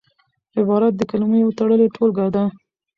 [0.59, 2.43] عبارت د کلمو یو تړلې ټولګه ده.